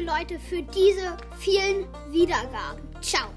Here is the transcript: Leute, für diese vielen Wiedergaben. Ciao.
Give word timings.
Leute, 0.00 0.38
für 0.38 0.62
diese 0.62 1.16
vielen 1.38 1.86
Wiedergaben. 2.10 2.80
Ciao. 3.00 3.28